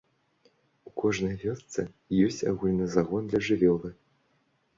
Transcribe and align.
У 0.89 0.93
кожнай 1.01 1.35
вёсцы 1.43 1.81
ёсць 2.25 2.41
агульны 2.53 2.89
загон 2.95 3.23
для 3.29 3.39
жывёлы. 3.51 3.89